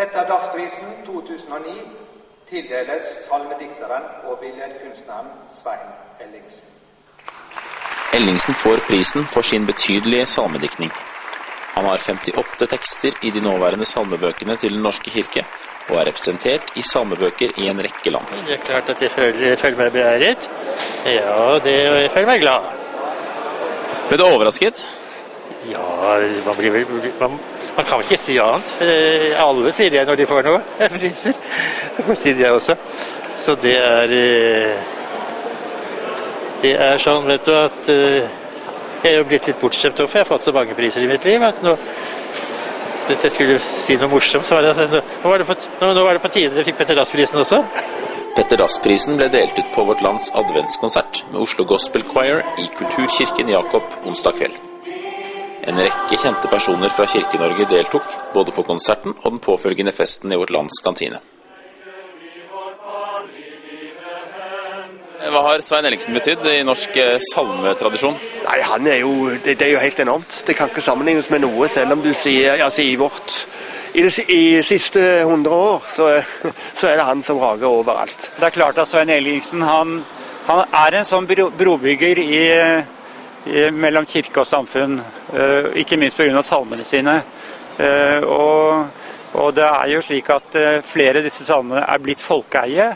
Petter 0.00 0.24
Dass-prisen 0.24 0.88
2009 1.06 1.72
tildeles 2.48 3.08
salmedikteren 3.26 4.04
og 4.28 4.38
billedkunstneren 4.40 5.26
Svein 5.58 5.90
Ellingsen. 6.24 6.68
Ellingsen 8.16 8.54
får 8.54 8.80
prisen 8.86 9.26
for 9.34 9.42
sin 9.42 9.66
betydelige 9.66 10.26
salmediktning. 10.26 10.92
Han 11.74 11.84
har 11.84 11.98
58 11.98 12.68
tekster 12.74 13.18
i 13.22 13.30
de 13.30 13.40
nåværende 13.40 13.84
salmebøkene 13.84 14.56
til 14.56 14.72
Den 14.72 14.82
norske 14.82 15.10
kirke, 15.10 15.44
og 15.88 15.96
er 15.96 16.08
representert 16.08 16.72
i 16.76 16.82
salmebøker 16.92 17.52
i 17.56 17.68
en 17.68 17.84
rekke 17.84 18.10
land. 18.10 18.32
Det 18.46 18.54
er 18.54 18.64
klart 18.64 18.90
at 18.90 19.02
jeg 19.02 19.10
føler, 19.10 19.56
føler 19.56 19.76
meg 19.82 19.92
beæret. 19.92 20.50
Ja, 21.04 21.58
det, 21.64 21.76
jeg 22.02 22.10
føler 22.10 22.32
meg 22.32 22.40
glad. 22.40 22.72
Ble 24.08 24.18
du 24.18 24.24
overrasket? 24.24 24.99
Ja, 25.70 26.18
man, 26.46 26.56
blir 26.56 26.86
man, 27.20 27.38
man 27.76 27.84
kan 27.84 27.98
vel 27.98 28.06
ikke 28.06 28.18
si 28.18 28.38
annet. 28.40 28.72
Eh, 28.82 29.34
Alle 29.42 29.72
sier 29.76 29.92
det 29.92 30.06
når 30.08 30.20
de 30.22 30.28
får 30.30 30.46
noe 30.48 30.62
priser. 30.96 31.36
Så 31.96 32.06
får 32.06 32.20
si 32.20 32.34
det 32.38 32.50
også. 32.50 32.76
Så 33.36 33.56
det 33.60 33.76
er 33.78 34.14
eh, 34.16 34.86
Det 36.62 36.74
er 36.76 37.00
sånn, 37.00 37.24
vet 37.28 37.44
du, 37.46 37.54
at 37.56 37.92
eh, 37.92 38.30
jeg 39.00 39.14
er 39.14 39.20
jo 39.22 39.28
blitt 39.28 39.46
litt 39.48 39.60
bortskjemt 39.60 40.00
for 40.02 40.12
jeg 40.12 40.26
har 40.26 40.28
fått 40.28 40.44
så 40.44 40.52
mange 40.52 40.76
priser 40.76 41.04
i 41.04 41.08
mitt 41.08 41.24
liv. 41.24 41.42
at 41.42 41.62
nå 41.64 41.76
hvis 43.10 43.24
jeg 43.26 43.34
skulle 43.34 43.56
si 43.64 43.96
noe 43.98 44.10
morsomt, 44.12 44.46
så 44.46 44.54
var 44.54 44.62
det 44.68 44.74
at 44.84 44.92
nå, 44.92 45.00
var 45.24 45.42
det 45.42 45.48
på, 45.48 45.56
nå, 45.80 45.88
nå 45.96 46.04
var 46.06 46.14
det 46.14 46.22
på 46.22 46.30
tide 46.36 46.60
jeg 46.60 46.68
fikk 46.68 46.78
Petter 46.78 47.00
Dass-prisen 47.00 47.42
også. 47.42 47.58
Petter 48.36 48.60
Dass-prisen 48.60 49.18
ble 49.18 49.26
delt 49.34 49.58
ut 49.58 49.74
på 49.74 49.86
Vårt 49.88 50.04
Lands 50.06 50.30
adventskonsert 50.30 51.24
med 51.32 51.42
Oslo 51.42 51.66
Gospel 51.66 52.06
Choir 52.06 52.44
i 52.62 52.70
Kulturkirken 52.78 53.50
Jakob 53.50 54.02
onsdag 54.06 54.38
kveld. 54.38 54.69
En 55.68 55.76
rekke 55.76 56.16
kjente 56.16 56.48
personer 56.48 56.92
fra 56.94 57.04
Kirke-Norge 57.10 57.66
deltok, 57.68 58.06
både 58.34 58.54
på 58.56 58.64
konserten 58.64 59.12
og 59.12 59.26
den 59.26 59.42
påfølgende 59.44 59.92
festen 59.92 60.32
i 60.32 60.38
Vårt 60.40 60.54
Lands 60.54 60.80
kantine. 60.84 61.20
Hva 65.30 65.42
har 65.44 65.60
Svein 65.62 65.84
Ellingsen 65.84 66.16
betydd 66.16 66.46
i 66.48 66.62
norsk 66.64 66.96
eh, 66.96 67.18
salmetradisjon? 67.22 68.16
Nei, 68.46 68.56
han 68.64 68.86
er 68.88 69.02
jo, 69.02 69.28
det, 69.36 69.58
det 69.60 69.66
er 69.66 69.74
jo 69.74 69.82
helt 69.82 70.00
enormt. 70.00 70.38
Det 70.48 70.56
kan 70.56 70.72
ikke 70.72 70.82
sammenlignes 70.82 71.28
med 71.30 71.44
noe, 71.44 71.68
selv 71.68 71.92
om 71.94 72.00
du 72.02 72.10
sier 72.16 72.64
altså 72.64 72.86
i 72.86 72.96
vårt 72.98 73.36
i 73.94 74.02
de 74.06 74.24
i 74.30 74.62
siste 74.62 75.00
100 75.26 75.50
år 75.50 75.84
så, 75.90 76.08
så 76.78 76.88
er 76.88 76.96
det 76.96 77.06
han 77.08 77.22
som 77.26 77.40
rager 77.42 77.68
overalt. 77.68 78.30
Det 78.38 78.48
er 78.48 78.54
klart 78.54 78.78
at 78.78 78.88
Svein 78.88 79.10
Ellingsen 79.10 79.62
han, 79.66 80.00
han 80.46 80.64
er 80.86 81.00
en 81.00 81.08
sånn 81.08 81.26
bro, 81.28 81.48
brobygger 81.58 82.20
i, 82.22 82.42
mellom 83.72 84.06
kirke 84.06 84.42
og 84.42 84.46
samfunn, 84.48 84.98
uh, 85.32 85.70
ikke 85.80 85.96
minst 85.96 86.18
pga. 86.18 86.42
salmene 86.42 86.84
sine. 86.84 87.22
Uh, 87.80 88.20
og, 88.26 88.86
og, 89.34 89.54
det 89.56 89.64
er 89.64 89.86
jo 89.94 90.02
slik 90.04 90.28
at 90.30 90.56
uh, 90.60 90.80
flere 90.84 91.18
av 91.18 91.24
disse 91.24 91.44
salmene 91.44 91.84
er 91.86 92.02
blitt 92.02 92.20
folkeeie. 92.20 92.90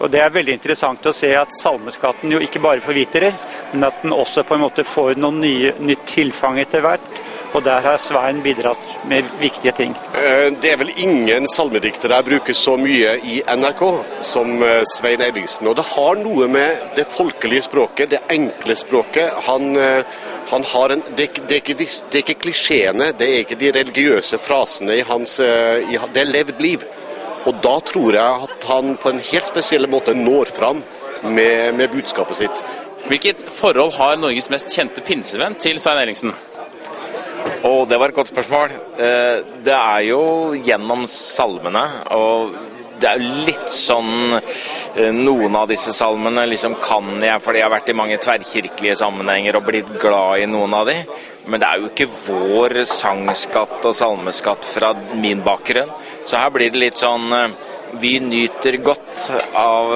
Og 0.00 0.08
Det 0.10 0.20
er 0.22 0.32
veldig 0.32 0.54
interessant 0.56 1.04
å 1.06 1.12
se 1.12 1.28
at 1.36 1.52
salmeskatten 1.52 2.32
jo 2.32 2.38
ikke 2.40 2.62
bare 2.64 2.80
forvitrer, 2.80 3.34
men 3.74 3.84
at 3.84 4.00
den 4.00 4.14
også 4.16 4.46
på 4.48 4.56
en 4.56 4.62
måte 4.64 4.84
får 4.84 5.20
noe 5.20 5.36
nye, 5.36 5.74
nytt 5.76 6.06
tilfang 6.08 6.56
etter 6.62 6.80
hvert. 6.80 7.04
Og 7.50 7.64
der 7.66 7.82
har 7.82 7.98
Svein 7.98 8.42
bidratt 8.44 8.92
med 9.10 9.26
viktige 9.40 9.72
ting. 9.74 9.94
Det 10.62 10.70
er 10.70 10.78
vel 10.78 10.92
ingen 10.96 11.48
salmediktere 11.50 12.14
jeg 12.20 12.26
bruker 12.28 12.54
så 12.54 12.76
mye 12.78 13.16
i 13.26 13.40
NRK 13.42 13.82
som 14.22 14.52
Svein 14.86 15.24
Ellingsen. 15.26 15.66
Og 15.66 15.74
det 15.78 15.86
har 15.88 16.20
noe 16.20 16.46
med 16.50 16.94
det 16.98 17.08
folkelige 17.10 17.66
språket, 17.66 18.12
det 18.12 18.22
enkle 18.30 18.76
språket. 18.78 19.34
Han, 19.48 19.74
han 20.52 20.66
har 20.74 20.94
en, 20.94 21.02
det, 21.16 21.26
det, 21.40 21.56
er 21.56 21.62
ikke, 21.64 21.78
det 21.80 22.20
er 22.20 22.22
ikke 22.22 22.38
klisjeene, 22.46 23.10
det 23.18 23.28
er 23.28 23.42
ikke 23.42 23.58
de 23.58 23.72
religiøse 23.80 24.38
frasene 24.38 25.00
i 25.00 25.06
hans 25.10 25.40
i, 25.42 25.98
Det 26.14 26.22
er 26.22 26.30
levd 26.30 26.62
liv. 26.62 26.86
Og 27.48 27.56
da 27.64 27.78
tror 27.80 28.14
jeg 28.14 28.46
at 28.46 28.68
han 28.68 28.94
på 29.00 29.10
en 29.10 29.22
helt 29.30 29.48
spesiell 29.48 29.88
måte 29.90 30.14
når 30.14 30.52
fram 30.54 30.84
med, 31.24 31.74
med 31.74 31.88
budskapet 31.92 32.36
sitt. 32.44 32.62
Hvilket 33.08 33.42
forhold 33.48 33.96
har 33.96 34.20
Norges 34.20 34.50
mest 34.52 34.70
kjente 34.76 35.02
pinsevenn 35.04 35.56
til 35.58 35.80
Svein 35.80 36.02
Ellingsen? 36.02 36.34
Og 37.68 37.86
det 37.88 37.98
var 38.00 38.10
et 38.10 38.16
godt 38.16 38.30
spørsmål. 38.30 38.74
Det 39.64 39.76
er 39.76 40.04
jo 40.08 40.20
gjennom 40.64 41.06
salmene. 41.10 41.86
og 42.16 42.54
det 43.00 43.08
er 43.08 43.20
jo 43.22 43.44
litt 43.48 43.70
sånn 43.72 44.34
Noen 45.16 45.56
av 45.56 45.70
disse 45.70 45.92
salmene 45.96 46.42
liksom 46.50 46.74
kan 46.82 47.14
jeg 47.22 47.40
fordi 47.40 47.62
jeg 47.62 47.66
har 47.66 47.72
vært 47.72 47.88
i 47.92 47.96
mange 47.96 48.18
tverrkirkelige 48.20 48.98
sammenhenger 49.00 49.56
og 49.56 49.66
blitt 49.70 49.92
glad 50.02 50.42
i 50.42 50.48
noen 50.50 50.74
av 50.76 50.88
de. 50.90 50.98
Men 51.46 51.62
det 51.62 51.68
er 51.68 51.80
jo 51.80 51.90
ikke 51.90 52.10
vår 52.26 52.82
sangskatt 52.90 53.86
og 53.88 53.96
salmeskatt 53.96 54.66
fra 54.68 54.92
min 55.16 55.40
bakgrunn. 55.46 55.92
Så 56.28 56.40
her 56.40 56.52
blir 56.54 56.72
det 56.74 56.82
litt 56.82 57.00
sånn 57.00 57.30
vi 58.00 58.12
nyter 58.22 58.76
godt 58.86 59.30
av 59.58 59.94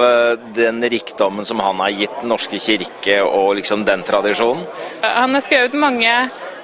den 0.55 0.81
rikdommen 0.91 1.45
som 1.47 1.61
han 1.63 1.79
har 1.79 1.93
gitt 1.95 2.17
Den 2.19 2.33
norske 2.33 2.59
kirke 2.59 3.21
og 3.23 3.53
liksom 3.59 3.85
den 3.87 4.03
tradisjonen. 4.03 4.65
Han 5.03 5.37
har 5.37 5.45
skrevet 5.45 5.77
mange 5.79 6.11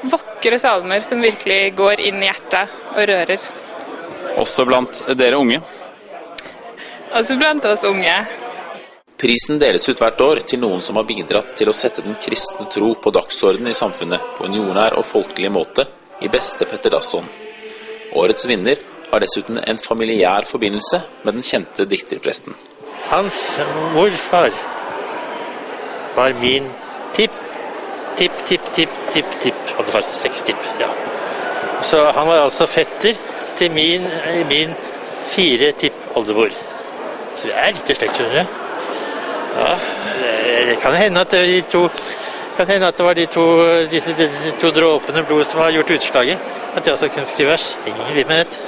vakre 0.02 0.60
salmer 0.60 1.00
som 1.00 1.22
virkelig 1.22 1.76
går 1.78 2.02
inn 2.02 2.22
i 2.24 2.30
hjertet 2.30 2.78
og 2.96 3.04
rører. 3.10 3.44
Også 4.42 4.66
blant 4.66 5.04
dere 5.18 5.40
unge? 5.42 5.62
Også 7.18 7.36
blant 7.38 7.66
oss 7.68 7.84
unge. 7.88 8.16
Prisen 9.22 9.60
deles 9.62 9.86
ut 9.90 10.00
hvert 10.02 10.22
år 10.26 10.40
til 10.50 10.62
noen 10.64 10.82
som 10.82 10.98
har 10.98 11.06
bidratt 11.06 11.52
til 11.58 11.70
å 11.70 11.76
sette 11.76 12.02
den 12.02 12.16
kristne 12.18 12.66
tro 12.74 12.94
på 12.98 13.14
dagsordenen 13.14 13.70
i 13.70 13.78
samfunnet 13.78 14.32
på 14.38 14.48
en 14.48 14.56
jordnær 14.58 14.98
og 14.98 15.06
folkelig 15.06 15.52
måte, 15.54 15.86
i 16.22 16.30
beste 16.30 16.66
Petter 16.70 16.94
Dass-ånd. 16.94 17.30
Årets 18.18 18.48
vinner 18.50 18.82
har 19.12 19.22
dessuten 19.22 19.60
en 19.62 19.80
familiær 19.82 20.48
forbindelse 20.50 21.02
med 21.26 21.38
den 21.38 21.46
kjente 21.46 21.86
dikterpresten. 21.90 22.56
Hans 23.12 23.40
morfar 23.94 24.56
var 26.16 26.34
min 26.42 26.72
tipp, 27.14 27.38
tipp, 28.18 28.42
tipp, 28.46 28.74
tipp, 28.74 28.98
tipp, 29.14 29.38
tipp 29.44 29.61
Oddvar. 29.80 30.08
Seks 30.12 30.42
tipp, 30.48 30.72
ja. 30.80 30.90
Så 31.82 32.04
han 32.12 32.28
var 32.28 32.44
altså 32.44 32.68
fetter 32.70 33.18
til 33.58 33.72
min, 33.72 34.08
min 34.50 34.74
fire 35.32 35.72
tippoldemor. 35.72 36.54
Så 37.36 37.48
vi 37.48 37.54
er 37.56 37.72
litt 37.76 37.90
i 37.90 37.96
slekt, 37.96 38.18
skjønner 38.20 38.44
du. 38.44 38.60
Ja, 39.52 39.72
det 40.68 40.78
kan 40.80 40.96
hende 40.96 41.24
at 41.26 41.32
de 41.32 41.62
to 41.72 41.88
kan 42.58 42.68
hende 42.68 42.88
at 42.88 42.98
det 42.98 43.06
var 43.06 43.14
de 43.14 43.26
to, 43.26 43.46
disse, 43.92 44.14
disse 44.18 44.54
to 44.62 44.70
dråpene 44.76 45.24
blod 45.24 45.46
som 45.50 45.60
har 45.64 45.72
gjort 45.72 45.92
utslaget. 45.96 46.40
At 46.76 46.86
jeg 46.86 46.94
også 46.94 47.10
kunne 47.10 47.26
skrive 47.26 47.50
vers. 47.50 47.80
Ingen 47.88 48.16
vil 48.16 48.28
med 48.28 48.46
det. 48.46 48.60